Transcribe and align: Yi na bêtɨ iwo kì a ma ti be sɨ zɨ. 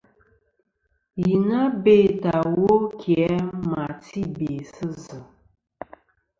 Yi 1.21 1.33
na 1.47 1.61
bêtɨ 1.83 2.31
iwo 2.53 2.73
kì 2.99 3.13
a 3.33 3.35
ma 3.69 3.83
ti 4.05 4.21
be 4.37 4.49
sɨ 4.73 4.87
zɨ. 5.03 5.17